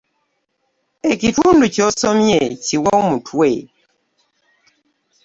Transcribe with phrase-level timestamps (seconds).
[1.11, 3.49] Ekitundu ky’osomye kiwe omutwe.